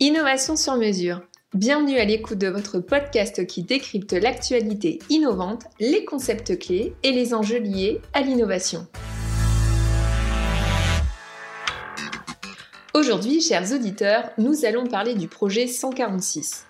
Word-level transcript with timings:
Innovation 0.00 0.54
sur 0.54 0.76
mesure. 0.76 1.22
Bienvenue 1.54 1.98
à 1.98 2.04
l'écoute 2.04 2.38
de 2.38 2.46
votre 2.46 2.78
podcast 2.78 3.44
qui 3.48 3.64
décrypte 3.64 4.12
l'actualité 4.12 5.00
innovante, 5.10 5.64
les 5.80 6.04
concepts 6.04 6.56
clés 6.56 6.94
et 7.02 7.10
les 7.10 7.34
enjeux 7.34 7.58
liés 7.58 8.00
à 8.12 8.20
l'innovation. 8.20 8.86
Aujourd'hui, 12.94 13.40
chers 13.40 13.72
auditeurs, 13.72 14.30
nous 14.38 14.64
allons 14.64 14.86
parler 14.86 15.16
du 15.16 15.26
projet 15.26 15.66
146. 15.66 16.66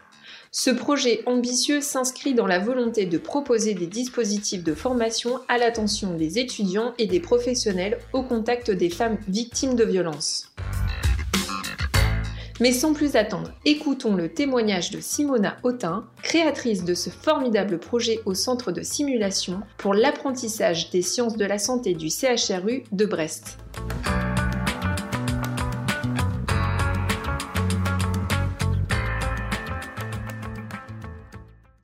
Ce 0.50 0.70
projet 0.70 1.20
ambitieux 1.26 1.82
s'inscrit 1.82 2.32
dans 2.32 2.46
la 2.46 2.58
volonté 2.58 3.04
de 3.04 3.18
proposer 3.18 3.74
des 3.74 3.88
dispositifs 3.88 4.64
de 4.64 4.72
formation 4.72 5.40
à 5.48 5.58
l'attention 5.58 6.14
des 6.14 6.38
étudiants 6.38 6.94
et 6.96 7.06
des 7.06 7.20
professionnels 7.20 7.98
au 8.14 8.22
contact 8.22 8.70
des 8.70 8.88
femmes 8.88 9.18
victimes 9.28 9.74
de 9.74 9.84
violences. 9.84 10.50
Mais 12.60 12.72
sans 12.72 12.92
plus 12.92 13.14
attendre, 13.14 13.52
écoutons 13.64 14.16
le 14.16 14.28
témoignage 14.28 14.90
de 14.90 14.98
Simona 15.00 15.58
Autin, 15.62 16.08
créatrice 16.24 16.84
de 16.84 16.92
ce 16.92 17.08
formidable 17.08 17.78
projet 17.78 18.18
au 18.24 18.34
centre 18.34 18.72
de 18.72 18.82
simulation 18.82 19.60
pour 19.76 19.94
l'apprentissage 19.94 20.90
des 20.90 21.02
sciences 21.02 21.36
de 21.36 21.44
la 21.44 21.58
santé 21.58 21.94
du 21.94 22.08
CHRU 22.08 22.82
de 22.90 23.06
Brest. 23.06 23.58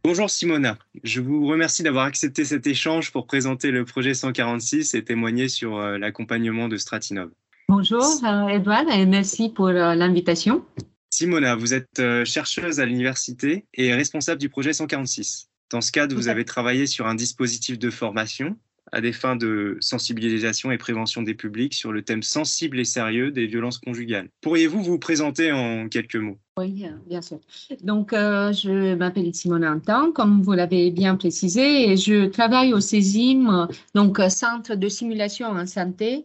Bonjour 0.03 0.29
Simona, 0.29 0.77
je 1.05 1.21
vous 1.21 1.47
remercie 1.47 1.85
d'avoir 1.85 2.05
accepté 2.05 2.45
cet 2.45 2.67
échange 2.67 3.13
pour 3.13 3.27
présenter 3.27 3.71
le 3.71 3.85
projet 3.85 4.13
146 4.13 4.95
et 4.95 5.05
témoigner 5.05 5.49
sur 5.49 5.79
euh, 5.79 5.99
l'accompagnement 5.99 6.69
de 6.69 6.77
Stratinov. 6.77 7.31
Bonjour 7.69 8.05
euh, 8.25 8.49
Edouard 8.49 8.91
et 8.91 9.07
merci 9.07 9.49
pour 9.49 9.69
euh, 9.69 9.95
l'invitation. 9.95 10.63
Simona, 11.09 11.57
vous 11.57 11.73
êtes 11.73 11.99
euh, 11.99 12.23
chercheuse 12.25 12.79
à 12.79 12.85
l'université 12.85 13.65
et 13.73 13.95
responsable 13.95 14.39
du 14.39 14.51
projet 14.51 14.75
146. 14.75 15.49
Dans 15.71 15.81
ce 15.81 15.91
cadre, 15.91 16.15
vous 16.15 16.29
avez 16.29 16.45
travaillé 16.45 16.87
sur 16.87 17.07
un 17.07 17.15
dispositif 17.15 17.79
de 17.79 17.89
formation 17.89 18.59
à 18.93 19.01
des 19.01 19.13
fins 19.13 19.35
de 19.35 19.79
sensibilisation 19.81 20.73
et 20.73 20.79
prévention 20.79 21.23
des 21.23 21.33
publics 21.33 21.73
sur 21.73 21.91
le 21.91 22.03
thème 22.03 22.23
sensible 22.23 22.79
et 22.79 22.85
sérieux 22.85 23.31
des 23.31 23.47
violences 23.47 23.79
conjugales. 23.79 24.29
Pourriez-vous 24.43 24.83
vous 24.83 24.99
présenter 24.99 25.51
en 25.51 25.89
quelques 25.89 26.17
mots? 26.17 26.37
Oui, 26.59 26.85
bien 27.09 27.23
sûr. 27.23 27.41
Donc, 27.83 28.11
je 28.13 28.95
m'appelle 28.95 29.35
Simona 29.35 29.73
Antin, 29.73 30.13
comme 30.15 30.43
vous 30.43 30.53
l'avez 30.53 30.91
bien 30.91 31.17
précisé, 31.17 31.91
et 31.91 31.97
je 31.97 32.27
travaille 32.27 32.75
au 32.75 32.81
CESIM, 32.81 33.69
donc 33.95 34.21
Centre 34.29 34.77
de 34.77 34.89
simulation 34.89 35.49
en 35.49 35.67
santé, 35.67 36.25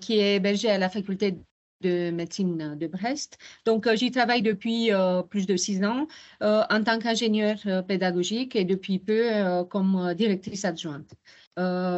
qui 0.00 0.18
est 0.18 0.36
hébergé 0.36 0.70
à 0.70 0.78
la 0.78 0.88
faculté 0.88 1.38
de 1.82 2.10
médecine 2.10 2.76
de 2.78 2.86
Brest. 2.86 3.38
Donc, 3.64 3.86
euh, 3.86 3.96
j'y 3.96 4.10
travaille 4.10 4.42
depuis 4.42 4.92
euh, 4.92 5.22
plus 5.22 5.46
de 5.46 5.56
six 5.56 5.84
ans 5.84 6.06
en 6.40 6.82
tant 6.84 6.98
qu'ingénieur 6.98 7.56
pédagogique 7.86 8.56
et 8.56 8.64
depuis 8.64 8.98
peu 8.98 9.64
comme 9.68 10.14
directrice 10.14 10.64
adjointe. 10.64 11.10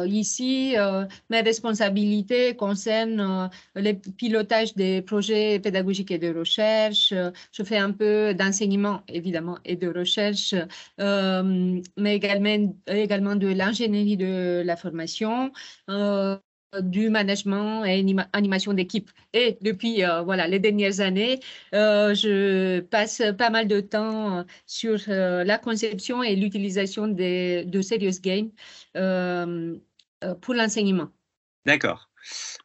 ici, 0.07 0.75
mes 1.29 1.41
responsabilités 1.41 2.55
concernent 2.55 3.49
le 3.75 3.93
pilotage 3.93 4.73
des 4.75 5.01
projets 5.01 5.59
pédagogiques 5.59 6.11
et 6.11 6.17
de 6.17 6.33
recherche. 6.37 7.13
je 7.51 7.63
fais 7.63 7.77
un 7.77 7.91
peu 7.91 8.33
d'enseignement, 8.33 9.01
évidemment, 9.07 9.57
et 9.65 9.75
de 9.75 9.89
recherche, 9.89 10.55
mais 10.97 12.15
également, 12.15 12.73
également 12.87 13.35
de 13.35 13.47
l'ingénierie 13.47 14.17
de 14.17 14.63
la 14.65 14.75
formation 14.77 15.51
du 16.81 17.09
management 17.09 17.83
et 17.85 18.05
animation 18.33 18.73
d'équipe. 18.73 19.09
Et 19.33 19.57
depuis 19.61 20.03
euh, 20.03 20.21
voilà 20.21 20.47
les 20.47 20.59
dernières 20.59 20.99
années, 20.99 21.39
euh, 21.73 22.13
je 22.13 22.79
passe 22.81 23.21
pas 23.37 23.49
mal 23.49 23.67
de 23.67 23.79
temps 23.79 24.45
sur 24.65 24.99
euh, 25.07 25.43
la 25.43 25.57
conception 25.57 26.21
et 26.23 26.35
l'utilisation 26.35 27.07
de 27.07 27.81
serious 27.81 28.21
games 28.21 28.51
pour 30.41 30.53
l'enseignement. 30.53 31.09
D'accord. 31.65 32.09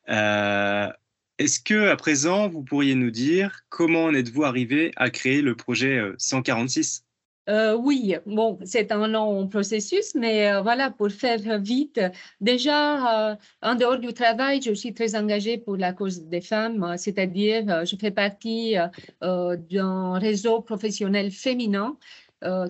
Est-ce 0.06 1.60
que 1.60 1.88
à 1.88 1.96
présent 1.96 2.48
vous 2.48 2.62
pourriez 2.62 2.94
nous 2.94 3.10
dire 3.10 3.60
comment 3.68 4.04
en 4.04 4.14
êtes-vous 4.14 4.44
arrivé 4.44 4.92
à 4.96 5.10
créer 5.10 5.42
le 5.42 5.56
projet 5.56 6.00
146 6.18 7.03
euh, 7.48 7.76
oui, 7.76 8.14
bon, 8.24 8.58
c'est 8.64 8.90
un 8.90 9.06
long 9.06 9.46
processus, 9.48 10.14
mais 10.14 10.50
euh, 10.50 10.62
voilà, 10.62 10.90
pour 10.90 11.10
faire 11.10 11.58
vite, 11.60 12.00
déjà, 12.40 13.32
euh, 13.32 13.36
en 13.60 13.74
dehors 13.74 13.98
du 13.98 14.14
travail, 14.14 14.62
je 14.62 14.72
suis 14.72 14.94
très 14.94 15.14
engagée 15.14 15.58
pour 15.58 15.76
la 15.76 15.92
cause 15.92 16.22
des 16.24 16.40
femmes, 16.40 16.94
c'est-à-dire, 16.96 17.84
je 17.84 17.96
fais 17.96 18.10
partie 18.10 18.76
d'un 19.20 20.18
réseau 20.18 20.60
professionnel 20.60 21.30
féminin 21.30 21.96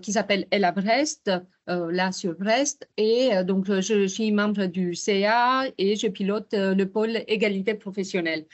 qui 0.03 0.13
s'appelle 0.13 0.47
Ella 0.53 0.71
Brest, 0.71 1.31
là 1.67 2.13
sur 2.13 2.35
Brest, 2.35 2.89
et 2.97 3.31
donc 3.45 3.67
je 3.81 4.07
suis 4.07 4.31
membre 4.31 4.67
du 4.67 4.95
CA 4.95 5.65
et 5.79 5.97
je 5.97 6.07
pilote 6.07 6.53
le 6.53 6.85
pôle 6.85 7.25
égalité 7.27 7.75
professionnelle. 7.75 8.45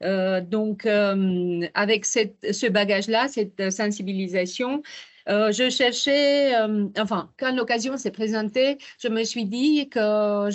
donc, 0.00 0.86
avec 0.86 2.04
ce 2.06 2.68
bagage-là, 2.68 3.28
cette 3.28 3.70
sensibilisation, 3.70 4.82
euh, 5.28 5.52
je 5.52 5.70
cherchais, 5.70 6.54
euh, 6.54 6.88
enfin, 6.98 7.32
quand 7.38 7.54
l'occasion 7.54 7.96
s'est 7.96 8.10
présentée, 8.10 8.78
je 8.98 9.08
me 9.08 9.24
suis 9.24 9.46
dit 9.46 9.88
que, 9.88 10.48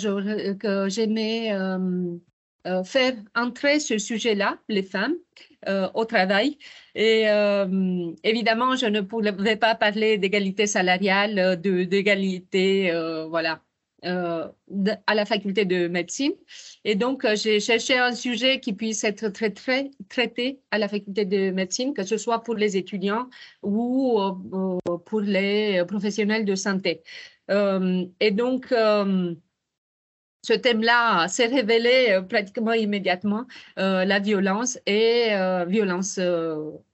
j'aimais 0.88 1.52
euh, 1.52 2.84
faire 2.84 3.14
entrer 3.34 3.80
ce 3.80 3.98
sujet-là, 3.98 4.58
les 4.68 4.82
femmes, 4.82 5.14
au 5.94 6.04
travail. 6.04 6.58
Et 6.94 7.24
évidemment, 8.24 8.76
je 8.76 8.86
ne 8.86 9.00
pouvais 9.00 9.56
pas 9.56 9.74
parler 9.74 10.18
d'égalité 10.18 10.66
salariale, 10.66 11.60
d'égalité, 11.60 12.92
voilà, 13.28 13.60
euh, 14.04 14.48
à 15.06 15.14
la 15.14 15.26
faculté 15.26 15.64
de 15.64 15.86
médecine. 15.88 16.32
Et 16.84 16.94
donc, 16.94 17.24
euh, 17.24 17.36
j'ai 17.36 17.60
cherché 17.60 17.98
un 17.98 18.12
sujet 18.12 18.60
qui 18.60 18.72
puisse 18.72 19.04
être 19.04 19.28
très, 19.28 19.50
très, 19.50 19.90
traité 20.08 20.60
à 20.70 20.78
la 20.78 20.88
faculté 20.88 21.24
de 21.26 21.50
médecine, 21.50 21.92
que 21.92 22.02
ce 22.02 22.16
soit 22.16 22.42
pour 22.42 22.54
les 22.54 22.76
étudiants 22.76 23.28
ou 23.62 24.18
euh, 24.20 24.96
pour 25.04 25.20
les 25.20 25.84
professionnels 25.86 26.44
de 26.44 26.54
santé. 26.54 27.02
et 28.20 28.30
donc, 28.30 28.68
ce 30.42 30.54
thème-là 30.54 31.28
s'est 31.28 31.46
révélé 31.46 32.20
pratiquement 32.28 32.72
immédiatement, 32.72 33.44
la 33.76 34.18
violence 34.20 34.78
et 34.86 35.30
violence 35.66 36.20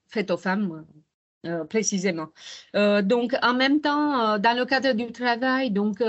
faite 0.09 0.31
aux 0.31 0.39
femmes 0.39 0.85
euh, 1.47 1.65
précisément. 1.65 2.29
Euh, 2.75 3.03
donc, 3.03 3.35
en 3.43 3.55
même 3.55 3.81
temps, 3.81 4.35
euh, 4.35 4.39
dans 4.39 4.57
le 4.57 4.65
cadre 4.65 4.93
du 4.93 5.13
travail, 5.13 5.71
donc, 5.71 6.03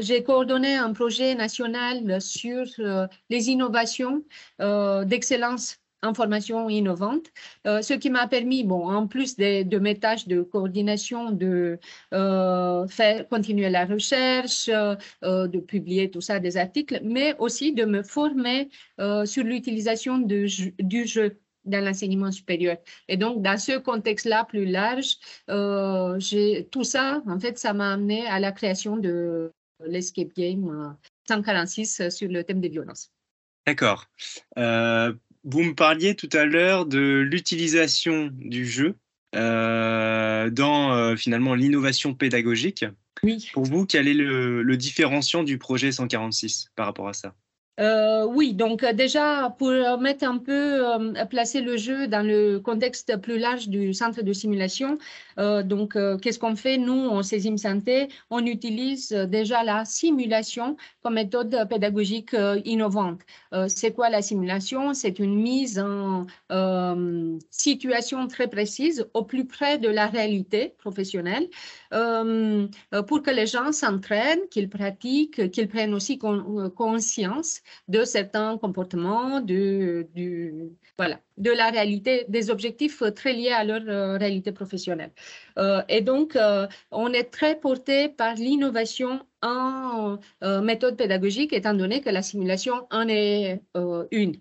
j'ai 0.00 0.22
coordonné 0.22 0.74
un 0.74 0.92
projet 0.92 1.34
national 1.34 2.20
sur 2.20 2.64
les 3.30 3.50
innovations 3.50 4.22
d'excellence 4.58 5.78
en 6.02 6.14
formation 6.14 6.70
innovante, 6.70 7.26
ce 7.64 7.92
qui 7.94 8.08
m'a 8.08 8.26
permis, 8.26 8.64
bon, 8.64 8.88
en 8.88 9.06
plus 9.06 9.36
de, 9.36 9.62
de, 9.64 9.78
mes 9.78 9.98
tâches 9.98 10.26
de 10.26 10.40
coordination, 10.42 11.30
de 11.30 11.78
faire 12.10 13.28
continuer 13.28 13.68
la 13.68 13.84
recherche, 13.84 14.68
de 14.68 15.58
publier 15.60 16.10
tout 16.10 16.22
ça, 16.22 16.40
des 16.40 16.56
articles, 16.56 17.00
mais 17.04 17.36
aussi 17.38 17.72
de 17.72 17.84
me 17.84 18.02
former 18.02 18.70
sur 19.24 19.44
l'utilisation 19.44 20.18
du 20.18 21.06
jeu 21.06 21.38
dans 21.64 21.84
l'enseignement 21.84 22.30
supérieur. 22.30 22.76
Et 23.08 23.16
donc, 23.16 23.42
dans 23.42 23.58
ce 23.58 23.78
contexte-là 23.78 24.44
plus 24.44 24.66
large, 24.66 25.16
euh, 25.50 26.18
tout 26.70 26.84
ça, 26.84 27.22
en 27.26 27.38
fait, 27.38 27.58
ça 27.58 27.72
m'a 27.72 27.92
amené 27.92 28.26
à 28.26 28.40
la 28.40 28.52
création 28.52 28.96
de 28.96 29.52
l'Escape 29.84 30.32
Game 30.36 30.96
146 31.28 32.00
euh, 32.00 32.10
sur 32.10 32.28
le 32.28 32.44
thème 32.44 32.60
des 32.60 32.68
violences. 32.68 33.12
D'accord. 33.66 34.06
Euh, 34.58 35.12
vous 35.44 35.62
me 35.62 35.74
parliez 35.74 36.14
tout 36.14 36.30
à 36.32 36.44
l'heure 36.44 36.86
de 36.86 37.20
l'utilisation 37.20 38.30
du 38.32 38.66
jeu 38.66 38.96
dans 39.32 41.14
finalement 41.16 41.54
l'innovation 41.54 42.14
pédagogique. 42.14 42.84
Oui. 43.22 43.48
Pour 43.52 43.64
vous, 43.64 43.86
quel 43.86 44.08
est 44.08 44.14
le, 44.14 44.62
le 44.62 44.76
différenciant 44.76 45.44
du 45.44 45.56
projet 45.56 45.92
146 45.92 46.72
par 46.74 46.86
rapport 46.86 47.08
à 47.08 47.12
ça? 47.12 47.34
Euh, 47.80 48.26
oui, 48.26 48.52
donc 48.52 48.82
euh, 48.82 48.92
déjà 48.92 49.54
pour 49.58 49.70
mettre 49.98 50.24
un 50.24 50.36
peu, 50.36 50.52
euh, 50.52 51.24
placer 51.24 51.62
le 51.62 51.78
jeu 51.78 52.08
dans 52.08 52.26
le 52.26 52.58
contexte 52.58 53.16
plus 53.22 53.38
large 53.38 53.68
du 53.68 53.94
centre 53.94 54.22
de 54.22 54.32
simulation, 54.32 54.98
donc 55.64 55.96
qu'est-ce 56.20 56.38
qu'on 56.38 56.54
fait? 56.54 56.76
Nous, 56.76 57.08
en 57.08 57.22
Césime 57.22 57.56
Santé, 57.56 58.08
on 58.28 58.44
utilise 58.44 59.08
déjà 59.10 59.64
la 59.64 59.86
simulation 59.86 60.76
comme 61.02 61.14
méthode 61.14 61.66
pédagogique 61.68 62.36
innovante. 62.66 63.20
C'est 63.68 63.92
quoi 63.92 64.10
la 64.10 64.20
simulation? 64.20 64.92
C'est 64.92 65.18
une 65.18 65.34
mise 65.34 65.78
en 65.78 66.26
situation 67.50 68.26
très 68.26 68.48
précise 68.48 69.06
au 69.14 69.22
plus 69.24 69.46
près 69.46 69.78
de 69.78 69.88
la 69.88 70.08
réalité 70.08 70.74
professionnelle 70.78 71.48
pour 71.90 73.22
que 73.22 73.30
les 73.30 73.46
gens 73.46 73.72
s'entraînent, 73.72 74.46
qu'ils 74.50 74.68
pratiquent, 74.68 75.50
qu'ils 75.50 75.68
prennent 75.68 75.94
aussi 75.94 76.18
conscience 76.18 77.62
de 77.88 78.04
certains 78.04 78.58
comportements, 78.58 79.40
de, 79.40 80.06
du, 80.14 80.70
voilà, 80.98 81.20
de 81.38 81.50
la 81.50 81.70
réalité, 81.70 82.24
des 82.28 82.50
objectifs 82.50 83.02
très 83.14 83.32
liés 83.32 83.50
à 83.50 83.64
leur 83.64 83.82
euh, 83.88 84.18
réalité 84.18 84.52
professionnelle. 84.52 85.12
Euh, 85.58 85.82
et 85.88 86.00
donc, 86.00 86.36
euh, 86.36 86.66
on 86.90 87.12
est 87.12 87.30
très 87.30 87.58
porté 87.58 88.08
par 88.08 88.34
l'innovation 88.34 89.20
en 89.42 90.18
méthode 90.42 90.96
pédagogique, 90.96 91.52
étant 91.54 91.72
donné 91.72 92.02
que 92.02 92.10
la 92.10 92.20
simulation 92.22 92.86
en 92.90 93.08
est 93.08 93.62
une. 94.10 94.36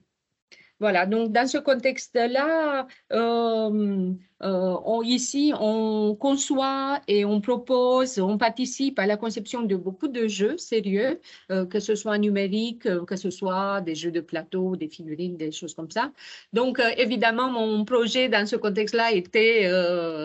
Voilà, 0.79 1.05
donc 1.05 1.33
dans 1.33 1.45
ce 1.45 1.57
contexte-là, 1.57 2.87
euh, 3.11 4.13
euh, 4.43 5.03
ici, 5.03 5.51
on 5.59 6.15
conçoit 6.15 7.01
et 7.07 7.25
on 7.25 7.41
propose, 7.41 8.17
on 8.19 8.37
participe 8.37 8.97
à 8.97 9.05
la 9.05 9.17
conception 9.17 9.63
de 9.63 9.75
beaucoup 9.75 10.07
de 10.07 10.27
jeux 10.29 10.57
sérieux, 10.57 11.19
euh, 11.51 11.65
que 11.65 11.81
ce 11.81 11.95
soit 11.95 12.17
numérique, 12.17 12.87
que 13.05 13.15
ce 13.17 13.29
soit 13.29 13.81
des 13.81 13.93
jeux 13.93 14.11
de 14.11 14.21
plateau, 14.21 14.77
des 14.77 14.87
figurines, 14.87 15.35
des 15.35 15.51
choses 15.51 15.73
comme 15.73 15.91
ça. 15.91 16.13
Donc, 16.53 16.81
évidemment, 16.97 17.51
mon 17.51 17.83
projet 17.83 18.29
dans 18.29 18.45
ce 18.47 18.55
contexte-là 18.55 19.11
était 19.11 19.69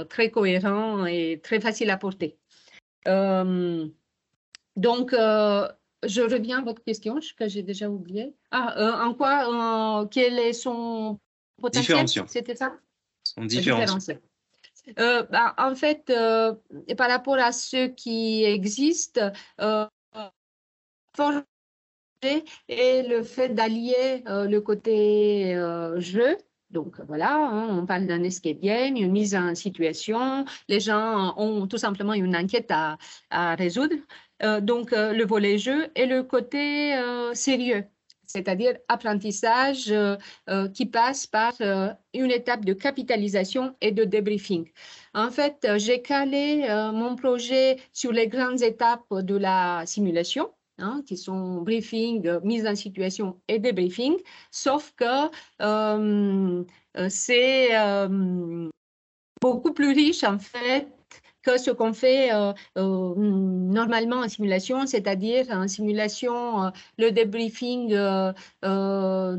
très 0.09 0.31
cohérent 0.31 1.05
et 1.07 1.41
très 1.43 1.61
facile 1.61 1.91
à 1.91 1.97
porter. 1.97 2.37
donc, 4.77 5.15
je 6.07 6.23
reviens 6.23 6.59
à 6.59 6.63
votre 6.63 6.83
question 6.83 7.19
que 7.37 7.49
j'ai 7.49 7.63
déjà 7.63 7.89
oublié. 7.89 8.35
Ah, 8.51 8.75
euh, 8.79 8.93
en 9.07 9.15
quoi, 9.15 10.03
euh, 10.03 10.07
quel 10.07 10.39
est 10.39 10.53
son 10.53 11.19
potentiel? 11.61 12.07
C'était 12.27 12.57
ça? 12.57 12.75
Son 13.25 13.45
différenciant. 13.45 14.17
Euh, 14.99 15.23
bah, 15.25 15.55
en 15.57 15.75
fait, 15.75 16.13
par 16.97 17.09
rapport 17.09 17.39
à 17.39 17.53
ce 17.53 17.87
qui 17.87 18.45
existe, 18.45 19.21
et 22.69 23.03
le 23.03 23.23
fait 23.23 23.51
d'allier 23.51 24.23
le 24.27 24.59
côté 24.59 25.55
jeu 25.97 26.37
donc 26.75 27.01
voilà, 27.07 27.33
hein, 27.37 27.69
on 27.71 27.87
parle 27.87 28.07
d'un 28.07 28.25
escape 28.25 28.59
game, 28.59 28.97
une 28.97 29.13
mise 29.13 29.35
en 29.37 29.55
situation. 29.55 30.45
Les 30.69 30.81
gens 30.81 31.33
ont 31.39 31.69
tout 31.69 31.79
simplement 31.79 32.15
une 32.15 32.37
enquête 32.37 32.71
à, 32.71 33.55
résoudre. 33.55 33.95
Euh, 34.43 34.61
donc 34.61 34.93
euh, 34.93 35.13
le 35.13 35.25
volet 35.25 35.59
jeu 35.59 35.89
et 35.95 36.07
le 36.07 36.23
côté 36.23 36.95
euh, 36.97 37.35
sérieux, 37.35 37.85
c'est-à-dire 38.27 38.77
apprentissage 38.89 39.95
qui 40.73 40.87
passe 40.87 41.27
par 41.27 41.53
une 41.61 42.31
étape 42.31 42.65
de 42.65 42.73
capitalisation 42.73 43.77
et 43.81 43.93
de 43.93 44.05
débriefing. 44.05 44.69
En 45.13 45.31
fait, 45.31 45.67
j'ai 45.77 46.03
calé 46.03 46.67
mon 46.93 47.17
projet 47.17 47.77
sur 47.93 48.13
les 48.13 48.27
grandes 48.27 48.63
étapes 48.63 49.05
de 49.11 49.37
la 49.37 49.85
simulation. 49.87 50.51
Hein, 50.79 51.03
qui 51.07 51.17
sont 51.17 51.63
briefing, 51.63 52.29
mise 52.43 52.67
en 52.67 52.75
situation 52.75 53.41
et 53.47 53.61
débriefing, 53.61 54.17
sauf 54.51 54.93
que 54.97 55.31
c'est 57.09 57.69
beaucoup 59.41 59.73
plus 59.73 59.93
riche 59.93 60.25
en 60.25 60.41
fait 60.41 60.89
que 61.45 61.59
ce 61.59 61.71
qu'on 61.71 61.93
fait 61.93 62.31
normalement 62.77 64.17
en 64.17 64.29
simulation, 64.29 64.87
c'est-à-dire 64.87 65.47
en 65.51 65.69
simulation, 65.69 66.73
le 66.99 67.11
débriefing 67.11 67.89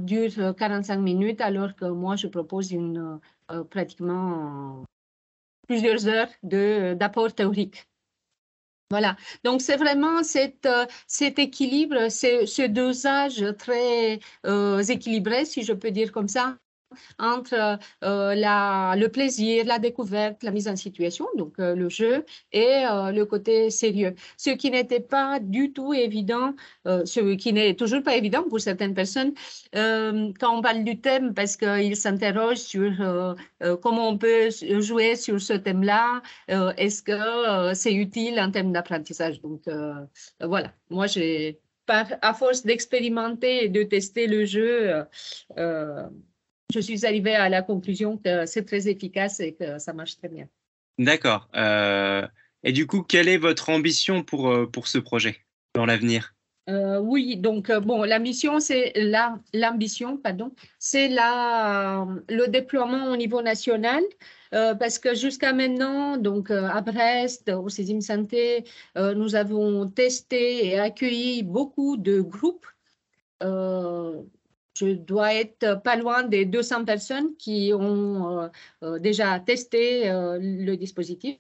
dure 0.06 0.56
45 0.56 0.98
minutes, 0.98 1.42
alors 1.42 1.76
que 1.76 1.86
moi, 1.86 2.16
je 2.16 2.28
propose 2.28 2.72
une, 2.72 3.20
pratiquement 3.70 4.84
plusieurs 5.68 6.08
heures 6.08 6.30
d'apport 6.44 7.34
théorique. 7.34 7.88
Voilà, 8.92 9.18
donc 9.44 9.62
c'est 9.62 9.78
vraiment 9.78 10.24
cette, 10.24 10.68
euh, 10.68 10.86
cet 11.08 11.40
équilibre, 11.40 12.10
ce 12.10 12.68
dosage 12.68 13.44
très 13.58 14.20
euh, 14.46 14.84
équilibré, 14.84 15.46
si 15.46 15.64
je 15.64 15.74
peux 15.74 15.90
dire 15.90 16.12
comme 16.12 16.28
ça, 16.28 16.58
entre 17.20 17.80
euh, 18.04 18.36
la, 18.36 18.96
le 18.98 19.10
plaisir, 19.10 19.66
la 19.66 19.80
découverte, 19.80 20.44
la 20.44 20.52
mise 20.52 20.68
en 20.68 20.76
situation, 20.76 21.28
donc 21.36 21.54
euh, 21.60 21.76
le 21.76 21.90
jeu, 21.90 22.26
et 22.52 22.86
euh, 22.86 23.12
le 23.12 23.26
côté 23.26 23.70
sérieux. 23.70 24.16
Ce 24.38 24.52
qui 24.52 24.72
n'était 24.72 25.00
pas 25.00 25.40
du 25.40 25.74
tout 25.74 25.94
évident, 25.94 26.54
ce 26.86 27.36
qui 27.36 27.54
n'est 27.54 27.76
toujours 27.76 28.04
pas 28.04 28.16
évident 28.16 28.44
pour 28.44 28.60
certaines 28.60 28.94
personnes 28.94 29.34
quand 29.74 30.58
on 30.58 30.62
parle 30.62 30.84
du 30.84 31.00
thème, 31.00 31.34
parce 31.34 31.58
qu'ils 31.58 31.96
s'interrogent 31.96 32.58
sur 32.58 32.92
comment 33.82 34.10
on 34.10 34.18
peut 34.18 34.50
jouer 34.80 35.16
sur 35.16 35.40
ce 35.42 35.54
thème-là, 35.54 36.22
est-ce 36.78 37.02
que 37.02 37.74
c'est 37.74 37.94
utile 37.94 38.40
en 38.40 38.52
termes 38.52 38.72
d'apprentissage? 38.72 39.42
Donc 39.42 39.62
voilà, 40.42 40.74
moi 40.90 41.08
j'ai 41.08 41.60
à 41.88 42.34
force 42.34 42.64
d'expérimenter 42.64 43.66
et 43.66 43.70
de 43.70 43.84
tester 43.84 44.28
le 44.28 44.46
jeu, 44.46 45.06
je 46.74 46.80
suis 46.80 47.06
arrivée 47.06 47.36
à 47.36 47.50
la 47.50 47.62
conclusion 47.62 48.18
que 48.18 48.46
c'est 48.46 48.66
très 48.66 48.88
efficace 48.88 49.40
et 49.40 49.54
que 49.54 49.80
ça 49.80 49.94
marche 49.94 50.18
très 50.18 50.30
bien. 50.30 50.48
D'accord. 50.98 51.50
Euh, 51.56 52.26
et 52.64 52.72
du 52.72 52.88
coup, 52.88 53.04
quelle 53.04 53.28
est 53.28 53.38
votre 53.38 53.70
ambition 53.70 54.24
pour, 54.24 54.50
euh, 54.50 54.66
pour 54.66 54.88
ce 54.88 54.98
projet 54.98 55.38
dans 55.74 55.86
l'avenir? 55.86 56.34
Euh, 56.68 57.00
oui, 57.00 57.38
donc 57.38 57.72
bon, 57.72 58.04
l'ambition, 58.06 58.60
c'est 58.60 58.92
l'ambition, 59.54 60.18
pardon, 60.18 60.52
c'est 60.80 61.10
le 61.10 62.48
déploiement 62.48 63.12
au 63.12 63.16
niveau 63.16 63.44
national, 63.44 64.02
parce 64.52 64.98
que 64.98 65.14
jusqu'à 65.14 65.54
maintenant, 65.54 66.18
donc 66.18 66.50
à 66.50 66.82
Brest, 66.82 67.52
au 67.52 67.70
CESIM 67.70 68.02
Santé, 68.02 68.64
nous 68.96 69.36
avons 69.36 69.88
testé 69.88 70.66
et 70.66 70.80
accueilli 70.80 71.44
beaucoup 71.44 71.98
de 71.98 72.20
groupes 72.22 72.66
je 74.76 74.88
dois 74.88 75.34
être 75.34 75.82
pas 75.82 75.96
loin 75.96 76.24
des 76.24 76.46
200 76.46 76.86
personnes 76.86 77.36
qui 77.38 77.72
ont 77.74 78.40
euh, 78.40 78.48
euh, 78.84 79.00
déjà 79.00 79.40
testé 79.40 80.10
euh, 80.10 80.38
le 80.40 80.76
dispositif. 80.76 81.38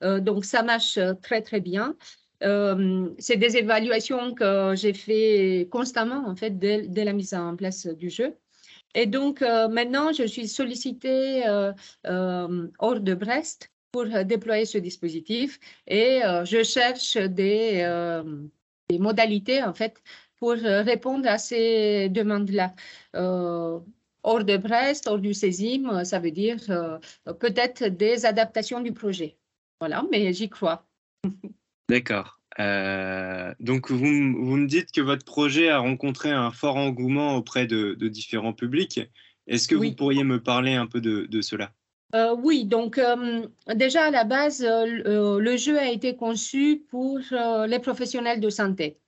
donc, 0.00 0.44
ça 0.44 0.62
marche 0.62 0.98
très, 1.22 1.42
très 1.42 1.60
bien. 1.60 1.96
c'est 3.18 3.36
des 3.36 3.56
évaluations 3.56 4.34
que 4.34 4.74
j'ai 4.74 4.94
fait 4.94 5.68
constamment, 5.70 6.26
en 6.26 6.34
fait, 6.36 6.58
dès, 6.58 7.04
la 7.04 7.12
mise 7.12 7.34
en 7.34 7.56
place 7.56 7.86
du 7.86 8.10
jeu. 8.10 8.34
Et 8.94 9.06
donc, 9.06 9.42
maintenant, 9.42 10.12
je 10.12 10.24
suis 10.24 10.48
sollicitée 10.48 11.44
hors 12.78 13.00
de 13.00 13.14
Brest 13.14 13.70
pour 13.92 14.06
déployer 14.24 14.64
ce 14.64 14.78
dispositif 14.78 15.60
et 15.86 16.20
je 16.44 16.62
cherche 16.64 17.16
des, 17.16 17.84
des 18.88 18.98
modalités, 18.98 19.62
en 19.62 19.74
fait, 19.74 20.02
pour 20.42 20.56
euh, 20.64 20.82
répondre 20.82 21.28
à 21.28 21.38
ces 21.38 22.08
demandes-là. 22.08 22.74
Euh, 23.14 23.78
hors 24.24 24.42
de 24.42 24.56
Brest, 24.56 25.06
hors 25.06 25.20
du 25.20 25.34
CESIM, 25.34 26.04
ça 26.04 26.18
veut 26.18 26.32
dire 26.32 26.58
euh, 26.68 26.98
peut-être 27.34 27.84
des 27.84 28.26
adaptations 28.26 28.80
du 28.80 28.92
projet. 28.92 29.36
Voilà, 29.78 30.04
mais 30.10 30.32
j'y 30.32 30.48
crois. 30.48 30.84
D'accord. 31.88 32.40
donc, 33.60 33.92
vous, 33.92 33.98
vous, 33.98 34.56
me 34.56 34.66
dites 34.66 34.90
que 34.90 35.00
votre 35.00 35.24
projet 35.24 35.68
a 35.68 35.78
rencontré 35.78 36.30
un 36.32 36.50
fort 36.50 36.74
engouement 36.74 37.36
auprès 37.36 37.68
de, 37.68 37.94
différents 38.08 38.52
publics. 38.52 39.00
Est-ce 39.46 39.68
que 39.68 39.76
vous 39.76 39.92
pourriez 39.92 40.24
me 40.24 40.42
parler 40.42 40.74
un 40.74 40.88
peu 40.88 41.00
de, 41.00 41.40
cela? 41.40 41.70
Oui, 42.42 42.64
donc 42.64 43.00
déjà 43.76 44.06
à 44.06 44.10
la 44.10 44.24
base, 44.24 44.64
le 44.66 45.56
jeu 45.56 45.78
a 45.78 45.88
été 45.88 46.16
conçu 46.16 46.82
pour 46.90 47.20
les 47.68 47.78
professionnels 47.78 48.40
de 48.40 48.50
santé 48.50 48.98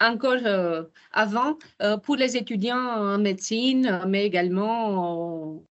encore 0.00 0.44
euh, 0.46 0.84
avant 1.12 1.58
euh, 1.82 1.96
pour 1.98 2.16
les 2.16 2.36
étudiants 2.36 2.76
en 2.78 3.18
médecine, 3.18 4.00
mais 4.06 4.24
également 4.26 5.62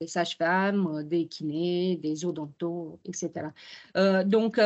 des 0.00 0.06
sages-femmes, 0.06 1.04
des 1.04 1.26
kinés, 1.26 1.98
des 2.02 2.24
odontos, 2.24 2.98
etc. 3.04 3.48
Euh, 3.96 4.24
donc, 4.24 4.58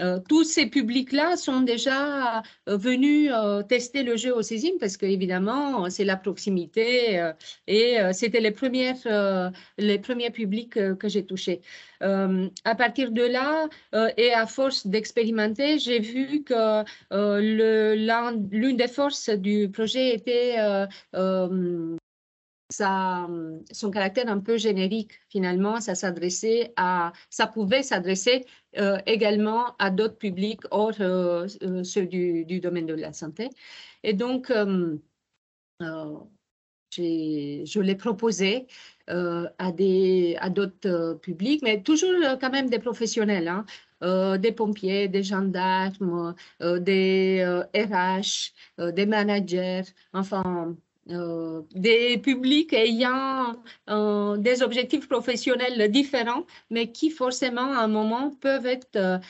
euh, 0.00 0.18
tous 0.28 0.42
ces 0.44 0.66
publics-là 0.66 1.36
sont 1.36 1.60
déjà 1.60 2.42
euh, 2.68 2.76
venus 2.76 3.30
euh, 3.32 3.62
tester 3.62 4.02
le 4.02 4.16
jeu 4.16 4.34
au 4.34 4.42
CESIM 4.42 4.72
parce 4.80 4.96
qu'évidemment, 4.96 5.88
c'est 5.88 6.04
la 6.04 6.16
proximité 6.16 7.32
et 7.68 7.98
c'était 8.12 8.40
les, 8.40 8.54
les 9.78 9.98
premiers 9.98 10.30
publics 10.30 10.72
que 10.72 11.08
j'ai 11.08 11.24
touchés. 11.24 11.60
à 12.00 12.74
partir 12.76 13.12
de 13.12 13.22
là, 13.22 13.68
et 14.16 14.32
à 14.32 14.46
force 14.46 14.86
d'expérimenter, 14.86 15.78
j'ai 15.78 16.00
vu 16.00 16.44
que 16.44 16.84
l'une 17.10 18.76
des 18.76 18.88
forces 18.88 19.30
du 19.30 19.70
projet 19.70 20.14
était 20.14 20.56
son 22.78 23.90
caractère 23.90 24.28
un 24.28 24.40
peu 24.40 24.56
générique 24.56 25.12
finalement, 25.28 25.80
ça 25.80 25.94
s'adressait 25.94 26.72
à, 26.76 27.12
ça 27.30 27.46
pouvait 27.46 27.82
s'adresser 27.82 28.44
euh, 28.78 28.98
également 29.06 29.76
à 29.78 29.90
d'autres 29.90 30.18
publics 30.18 30.62
hors 30.70 30.92
euh, 31.00 31.46
euh, 31.62 31.84
ceux 31.84 32.06
du, 32.06 32.44
domaine 32.60 32.86
de 32.86 32.94
la 32.94 33.12
santé. 33.12 33.50
Et 34.02 34.14
donc, 34.14 34.52
je 35.80 37.80
l'ai 37.80 37.94
proposé 37.96 38.66
euh, 39.10 39.48
à 39.58 39.72
des 39.72 40.36
à 40.40 40.50
d'autres 40.50 41.18
publics, 41.22 41.62
mais 41.62 41.82
toujours 41.82 42.14
quand 42.40 42.50
même 42.50 42.70
des 42.70 42.78
professionnels, 42.78 43.48
hein, 43.48 43.64
des 44.38 44.52
pompiers, 44.52 45.08
des 45.08 45.22
gendarmes, 45.22 46.34
des 46.60 47.62
RH, 47.74 48.52
des 48.92 49.06
managers, 49.06 49.82
enfin 50.12 50.76
des 51.06 52.18
publics 52.18 52.72
ayant 52.72 53.56
des 54.38 54.62
objectifs 54.62 55.08
professionnels 55.08 55.90
différents, 55.90 56.44
mais 56.70 56.92
qui 56.92 57.10
forcément 57.10 57.72
à 57.72 57.80
un 57.80 57.88
moment 57.88 58.30
peuvent 58.40 58.66
être 58.66 59.20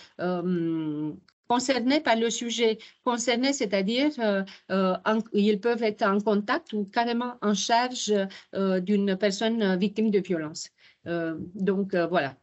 concernés 1.48 2.00
par 2.00 2.16
le 2.16 2.30
sujet 2.30 2.78
concerné, 3.04 3.52
c'est-à-dire 3.52 4.10
euh, 4.18 4.42
euh, 4.70 4.96
ils 5.32 5.60
peuvent 5.60 5.82
être 5.82 6.02
en 6.02 6.20
contact 6.20 6.72
ou 6.72 6.84
carrément 6.86 7.34
en 7.42 7.54
charge 7.54 8.12
euh, 8.54 8.80
d'une 8.80 9.16
personne 9.16 9.76
victime 9.76 10.10
de 10.10 10.20
violence. 10.20 10.70
donc 11.54 11.94
voilà. 11.94 12.36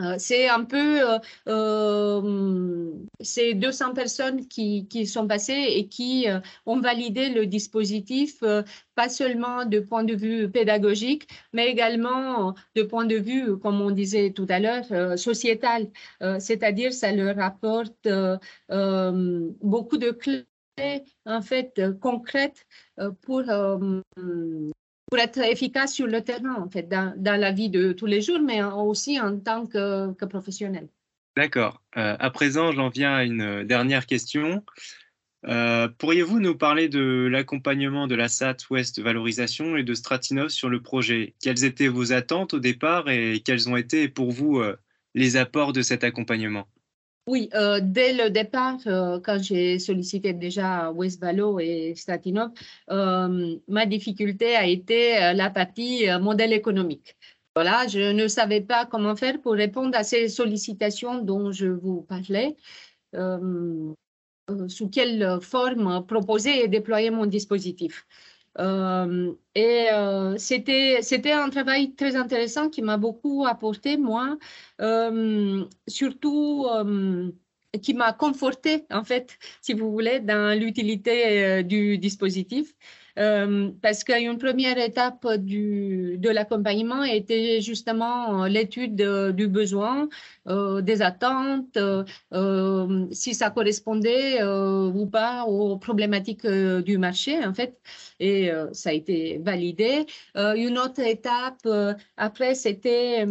Euh, 0.00 0.16
c'est 0.18 0.48
un 0.48 0.64
peu 0.64 1.08
euh, 1.08 1.18
euh, 1.46 2.92
ces 3.20 3.54
200 3.54 3.94
personnes 3.94 4.48
qui, 4.48 4.88
qui, 4.88 5.06
sont 5.06 5.28
passées 5.28 5.52
et 5.68 5.86
qui 5.86 6.26
ont 6.66 6.80
validé 6.80 7.28
le 7.28 7.46
dispositif, 7.46 8.42
pas 8.96 9.08
seulement 9.08 9.64
de 9.64 9.78
point 9.78 10.02
de 10.02 10.14
vue 10.14 10.50
pédagogique, 10.50 11.28
mais 11.52 11.68
également 11.68 12.54
de 12.74 12.82
point 12.82 13.04
de 13.06 13.16
vue, 13.16 13.56
comme 13.58 13.80
on 13.80 13.90
disait 13.92 14.32
tout 14.32 14.46
à 14.48 14.58
l'heure, 14.58 15.16
sociétal. 15.18 15.88
C'est-à-dire, 16.40 16.92
ça 16.92 17.12
leur 17.12 17.38
apporte 17.38 18.08
beaucoup 18.68 19.98
de 19.98 20.10
clés 20.10 20.44
en 21.24 21.40
fait 21.42 21.80
concrètes 22.00 22.66
pour 23.22 23.42
pour 25.10 25.18
être 25.18 25.38
efficace 25.38 25.94
sur 25.94 26.06
le 26.06 26.22
terrain, 26.22 26.54
en 26.54 26.68
fait, 26.68 26.88
dans, 26.88 27.14
la 27.16 27.52
vie 27.52 27.70
de 27.70 27.92
tous 27.92 28.06
les 28.06 28.20
jours, 28.20 28.40
mais 28.40 28.62
aussi 28.62 29.20
en 29.20 29.38
tant 29.38 29.66
que, 29.66 30.12
que 30.14 30.24
professionnel. 30.24 30.88
D'accord. 31.36 31.82
Euh, 31.96 32.16
à 32.18 32.30
présent, 32.30 32.72
j'en 32.72 32.88
viens 32.88 33.14
à 33.14 33.24
une 33.24 33.64
dernière 33.64 34.06
question. 34.06 34.64
Euh, 35.46 35.88
pourriez-vous 35.98 36.40
nous 36.40 36.56
parler 36.56 36.88
de 36.88 37.28
l'accompagnement 37.30 38.06
de 38.06 38.14
la 38.14 38.28
SAT 38.28 38.56
Ouest 38.70 39.00
Valorisation 39.00 39.76
et 39.76 39.82
de 39.82 39.94
Stratinov 39.94 40.48
sur 40.48 40.68
le 40.68 40.80
projet? 40.80 41.34
Quelles 41.40 41.64
étaient 41.64 41.88
vos 41.88 42.12
attentes 42.12 42.54
au 42.54 42.60
départ 42.60 43.10
et 43.10 43.42
quels 43.44 43.68
ont 43.68 43.76
été 43.76 44.08
pour 44.08 44.30
vous 44.30 44.58
euh, 44.58 44.76
les 45.14 45.36
apports 45.36 45.72
de 45.72 45.82
cet 45.82 46.02
accompagnement? 46.02 46.66
Oui, 47.26 47.48
euh, 47.54 47.80
dès 47.82 48.12
le 48.12 48.28
départ, 48.28 48.76
euh, 48.86 49.18
quand 49.18 49.42
j'ai 49.42 49.78
sollicité 49.78 50.34
déjà 50.34 50.90
Westbalo 50.92 51.58
et 51.58 51.94
Statinov, 51.96 52.50
euh, 52.90 53.56
ma 53.66 53.86
difficulté 53.86 54.54
a 54.56 54.66
été 54.66 55.32
la 55.34 55.48
partie 55.48 56.06
modèle 56.20 56.52
économique. 56.52 57.16
Voilà, 57.54 57.86
je 57.88 58.12
ne 58.12 58.28
savais 58.28 58.60
pas 58.60 58.84
comment 58.84 59.16
faire 59.16 59.40
pour 59.40 59.54
répondre 59.54 59.96
à 59.96 60.04
ces 60.04 60.28
sollicitations 60.28 61.22
dont 61.22 61.50
je 61.50 61.66
vous 61.66 62.02
parlais. 62.02 62.56
sous 64.68 64.88
quelle 64.90 65.38
forme 65.40 66.04
proposer 66.06 66.64
et 66.64 66.68
déployer 66.68 67.10
mon 67.10 67.26
dispositif. 67.26 68.06
Euh, 68.58 69.34
et 69.54 69.88
euh, 69.92 70.36
c'était 70.38 71.02
c'était 71.02 71.32
un 71.32 71.50
travail 71.50 71.94
très 71.94 72.14
intéressant 72.16 72.68
qui 72.70 72.82
m'a 72.82 72.96
beaucoup 72.98 73.44
apporté 73.46 73.96
moi, 73.96 74.38
euh, 74.80 75.64
surtout 75.88 76.66
qui 77.82 77.94
m'a 77.94 78.12
conforté 78.12 78.86
en 78.90 79.02
fait, 79.04 79.36
si 79.60 79.74
vous 79.74 79.90
voulez, 79.90 80.20
dans 80.20 80.56
l'utilité 80.58 81.62
du 81.64 81.98
dispositif. 81.98 82.74
Euh, 83.18 83.70
parce 83.82 84.02
qu'une 84.04 84.38
première 84.38 84.78
étape 84.78 85.26
du, 85.36 86.16
de 86.18 86.30
l'accompagnement 86.30 87.04
était 87.04 87.60
justement 87.60 88.46
l'étude 88.46 88.96
du 89.34 89.48
besoin, 89.48 90.08
euh, 90.48 90.80
des 90.80 91.02
attentes, 91.02 91.76
euh, 91.76 93.06
si 93.12 93.34
ça 93.34 93.50
correspondait 93.50 94.42
ou 94.44 95.06
pas 95.06 95.44
aux 95.44 95.78
problématiques 95.78 96.46
du 96.46 96.98
marché, 96.98 97.44
en 97.44 97.54
fait, 97.54 97.78
et 98.20 98.50
ça 98.72 98.90
a 98.90 98.92
été 98.92 99.38
validé. 99.38 100.06
une 100.34 100.78
autre 100.78 101.00
étape, 101.00 101.66
après, 102.16 102.54
c'était 102.54 103.24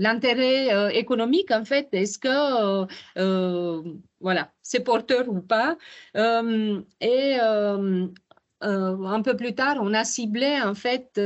l'intérêt 0.00 0.74
euh, 0.74 0.88
économique, 0.88 1.50
en 1.52 1.64
fait, 1.64 1.88
est-ce 1.92 2.18
que 2.18 2.28
euh, 2.28 2.86
euh, 3.18 3.82
voilà, 4.20 4.52
c'est 4.62 4.80
porteur 4.80 5.28
ou 5.28 5.40
pas 5.40 5.76
Et 7.00 7.38
un 8.62 9.22
peu 9.22 9.36
plus 9.36 9.54
tard, 9.54 9.76
on 9.80 9.94
a 9.94 10.04
ciblé 10.04 10.60
en 10.62 10.74
fait 10.74 11.18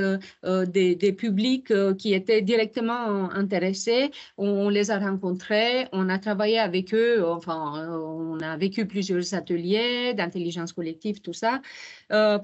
des, 0.45 0.95
des, 0.95 1.12
publics 1.12 1.73
qui 1.99 2.14
étaient 2.14 2.43
directement 2.43 3.31
intéressés. 3.33 4.12
On, 4.38 4.69
les 4.69 4.93
a 4.93 4.99
rencontrés, 5.00 5.88
on 5.93 6.09
a 6.09 6.19
travaillé 6.19 6.61
avec 6.61 6.95
eux, 6.95 7.25
enfin, 7.26 7.88
on 7.90 8.38
a 8.38 8.57
vécu 8.57 8.87
plusieurs 8.87 9.35
ateliers 9.35 10.14
d'intelligence 10.14 10.73
collective, 10.73 11.21
tout 11.23 11.33
ça, 11.33 11.61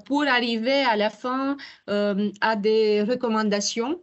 pour 0.05 0.23
arriver 0.23 0.83
à 0.83 0.97
la 0.97 1.09
fin 1.09 1.55
à 1.87 2.55
des 2.57 3.03
recommandations 3.03 4.01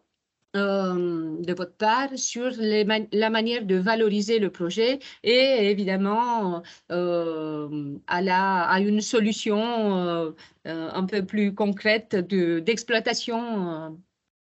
euh, 0.56 1.36
de 1.42 1.52
votre 1.52 1.76
part 1.76 2.08
sur 2.16 2.50
la 2.58 3.30
manière 3.30 3.66
de 3.66 3.74
valoriser 3.74 4.38
le 4.38 4.48
projet 4.48 4.98
et 5.22 5.70
évidemment 5.70 6.62
euh, 6.90 7.98
à, 8.06 8.22
la, 8.22 8.62
à, 8.62 8.80
une 8.80 9.02
solution 9.02 9.98
euh, 9.98 10.32
un 10.64 11.04
peu 11.04 11.22
plus 11.26 11.54
concrète 11.54 12.16
d'exploitation 12.16 14.00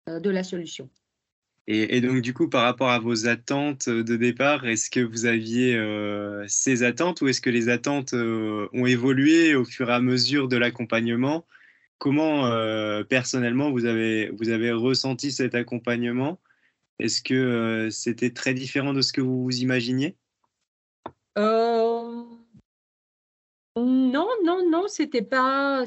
de, 0.08 0.30
la 0.32 0.44
solution. 0.44 0.90
Et, 1.68 2.02
donc, 2.02 2.22
du 2.22 2.34
coup, 2.34 2.50
par 2.50 2.64
rapport 2.64 2.90
à 2.90 2.98
vos 2.98 3.28
attentes 3.28 3.88
de 3.88 4.16
départ, 4.18 4.66
est-ce 4.66 4.90
que 4.90 5.00
vous 5.00 5.28
aviez 5.28 5.80
ces 6.48 6.82
attentes 6.82 7.22
ou 7.22 7.28
est-ce 7.28 7.40
que 7.40 7.52
les 7.52 7.70
attentes 7.70 8.14
ont 8.14 8.86
évolué 8.88 9.54
au 9.54 9.64
fur 9.64 9.92
et 9.92 9.94
à 9.94 10.02
mesure 10.02 10.48
de 10.48 10.58
l'accompagnement? 10.58 11.46
Comment 12.04 12.48
euh, 12.48 13.06
personnellement 13.06 13.72
vous 13.72 13.86
avez, 13.86 14.30
vous 14.32 14.50
avez 14.50 14.74
ressenti 14.74 15.32
cet 15.32 15.56
accompagnement? 15.56 16.38
Est-ce 17.00 17.22
que 17.22 17.34
euh, 17.34 17.90
c'était 17.92 18.32
très 18.32 18.54
différent 18.54 18.92
de 18.92 19.00
ce 19.00 19.14
que 19.14 19.22
vous 19.22 19.42
vous 19.42 19.62
imaginiez? 19.62 20.18
Euh, 21.38 22.26
Non, 23.78 24.28
non, 24.44 24.70
non, 24.70 24.90
c'était 24.90 25.22
pas. 25.22 25.86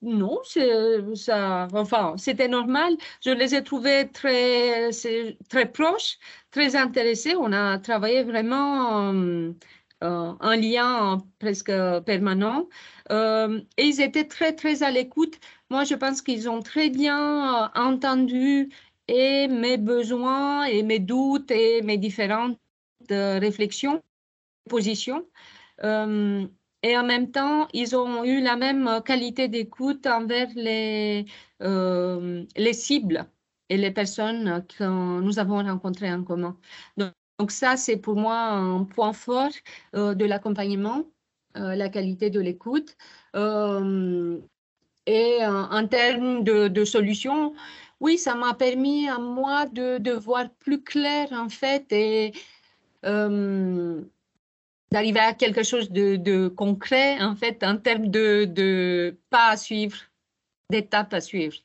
Non, 0.00 0.40
ça, 0.42 1.68
enfin, 1.74 2.14
c'était 2.16 2.48
normal. 2.48 2.96
Je 3.22 3.30
les 3.30 3.54
ai 3.54 3.62
trouvés 3.62 4.08
très, 4.10 4.88
très 5.50 5.70
proches, 5.70 6.18
très 6.50 6.76
intéressés. 6.76 7.34
On 7.36 7.52
a 7.52 7.78
travaillé 7.78 8.22
vraiment 8.22 9.12
un 10.02 10.56
lien 10.56 11.18
presque 11.38 11.72
permanent. 12.06 12.68
Euh, 13.10 13.60
et 13.76 13.84
ils 13.86 14.00
étaient 14.00 14.26
très, 14.26 14.54
très 14.54 14.82
à 14.82 14.90
l'écoute. 14.90 15.38
Moi, 15.70 15.84
je 15.84 15.94
pense 15.94 16.22
qu'ils 16.22 16.48
ont 16.48 16.60
très 16.60 16.90
bien 16.90 17.64
euh, 17.64 17.68
entendu 17.74 18.70
et 19.08 19.48
mes 19.48 19.76
besoins 19.78 20.64
et 20.64 20.82
mes 20.82 20.98
doutes 20.98 21.50
et 21.50 21.82
mes 21.82 21.98
différentes 21.98 22.58
réflexions, 23.10 24.00
positions. 24.68 25.26
et 25.82 26.96
en 26.96 27.04
même 27.04 27.30
temps, 27.30 27.68
ils 27.72 27.96
ont 27.96 28.24
eu 28.24 28.40
la 28.40 28.56
même 28.56 29.02
qualité 29.04 29.48
d'écoute 29.48 30.06
envers 30.06 30.48
les, 30.54 31.26
les 31.60 32.72
cibles 32.72 33.26
et 33.68 33.76
les 33.76 33.90
personnes 33.90 34.64
que 34.68 35.20
nous 35.20 35.38
avons 35.38 35.62
rencontrées 35.62 36.12
en 36.12 36.24
commun. 36.24 36.56
Donc, 36.96 37.12
donc 37.42 37.50
ça, 37.50 37.76
c'est 37.76 37.96
pour 37.96 38.14
moi 38.14 38.38
un 38.38 38.84
point 38.84 39.12
fort 39.12 39.50
euh, 39.96 40.14
de 40.14 40.24
l'accompagnement, 40.24 41.02
euh, 41.56 41.74
la 41.74 41.88
qualité 41.88 42.30
de 42.30 42.38
l'écoute. 42.38 42.96
Euh, 43.34 44.38
et 45.06 45.44
en 45.44 45.88
termes 45.88 46.44
de, 46.44 46.84
solutions, 46.84 47.52
oui, 47.98 48.16
ça 48.16 48.36
m'a 48.36 48.54
permis 48.54 49.08
à 49.08 49.18
moi 49.18 49.66
de, 49.66 50.12
voir 50.12 50.50
plus 50.60 50.84
clair 50.84 51.32
en 51.32 51.48
fait 51.48 51.90
et 51.90 52.32
d'arriver 53.02 54.06
à 55.18 55.34
quelque 55.34 55.64
chose 55.64 55.90
de, 55.90 56.46
concret 56.46 57.20
en 57.20 57.34
fait 57.34 57.64
en 57.64 57.76
termes 57.76 58.08
de, 58.08 58.44
de 58.44 59.18
pas 59.30 59.48
à 59.48 59.56
suivre, 59.56 59.96
d'étapes 60.70 61.12
à 61.12 61.20
suivre. 61.20 61.56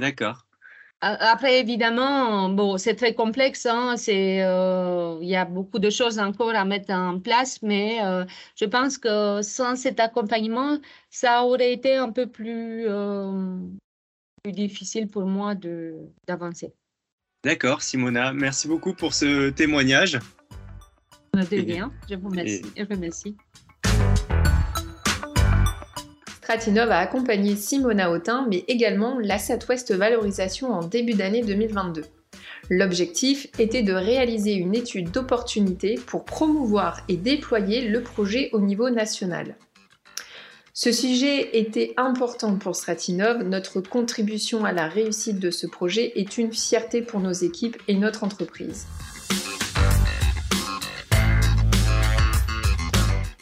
D'accord. 0.00 0.45
Après, 1.00 1.60
évidemment, 1.60 2.48
bon, 2.48 2.78
c'est 2.78 2.94
très 2.94 3.14
complexe. 3.14 3.66
Hein, 3.66 3.96
c'est, 3.96 4.42
euh, 4.42 5.18
il 5.20 5.28
y 5.28 5.36
a 5.36 5.44
beaucoup 5.44 5.78
de 5.78 5.90
choses 5.90 6.18
encore 6.18 6.54
à 6.54 6.64
mettre 6.64 6.90
en 6.92 7.20
place, 7.20 7.60
mais 7.62 7.98
euh, 8.02 8.24
je 8.54 8.64
pense 8.64 8.96
que 8.96 9.42
sans 9.42 9.76
cet 9.76 10.00
accompagnement, 10.00 10.78
ça 11.10 11.44
aurait 11.44 11.72
été 11.72 11.96
un 11.96 12.10
peu 12.10 12.26
plus, 12.26 12.86
euh, 12.88 13.58
plus 14.42 14.52
difficile 14.52 15.08
pour 15.08 15.26
moi 15.26 15.54
de, 15.54 15.96
d'avancer. 16.26 16.72
D'accord, 17.44 17.82
Simona. 17.82 18.32
Merci 18.32 18.66
beaucoup 18.66 18.94
pour 18.94 19.12
ce 19.12 19.50
témoignage. 19.50 20.18
De 21.34 21.40
rien. 21.60 21.92
Je 22.08 22.14
vous 22.14 22.30
remercie. 22.30 22.62
Je 22.74 22.84
remercie. 22.84 23.36
Stratinov 26.46 26.92
a 26.92 27.00
accompagné 27.00 27.56
Simona 27.56 28.08
Autin, 28.08 28.46
mais 28.48 28.64
également 28.68 29.18
l'Asset 29.18 29.58
West 29.68 29.92
Valorisation 29.92 30.70
en 30.70 30.84
début 30.84 31.14
d'année 31.14 31.42
2022. 31.42 32.04
L'objectif 32.70 33.48
était 33.58 33.82
de 33.82 33.92
réaliser 33.92 34.52
une 34.52 34.76
étude 34.76 35.10
d'opportunité 35.10 35.96
pour 36.06 36.24
promouvoir 36.24 37.00
et 37.08 37.16
déployer 37.16 37.88
le 37.88 38.00
projet 38.00 38.50
au 38.52 38.60
niveau 38.60 38.90
national. 38.90 39.56
Ce 40.72 40.92
sujet 40.92 41.58
était 41.58 41.94
important 41.96 42.54
pour 42.54 42.76
Stratinov. 42.76 43.42
Notre 43.42 43.80
contribution 43.80 44.64
à 44.64 44.70
la 44.70 44.86
réussite 44.86 45.40
de 45.40 45.50
ce 45.50 45.66
projet 45.66 46.12
est 46.14 46.38
une 46.38 46.52
fierté 46.52 47.02
pour 47.02 47.18
nos 47.18 47.32
équipes 47.32 47.76
et 47.88 47.94
notre 47.96 48.22
entreprise. 48.22 48.86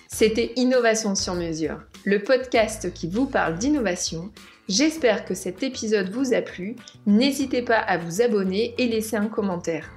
C'était 0.09 0.55
Innovation 0.57 1.15
sur 1.15 1.35
mesure, 1.35 1.81
le 2.05 2.23
podcast 2.23 2.93
qui 2.93 3.09
vous 3.09 3.27
parle 3.27 3.59
d'innovation. 3.59 4.31
J'espère 4.69 5.25
que 5.25 5.35
cet 5.35 5.63
épisode 5.63 6.11
vous 6.11 6.35
a 6.35 6.43
plu. 6.43 6.77
N'hésitez 7.07 7.63
pas 7.63 7.79
à 7.79 7.97
vous 7.97 8.21
abonner 8.21 8.75
et 8.79 8.87
laisser 8.87 9.17
un 9.17 9.29
commentaire. 9.29 9.91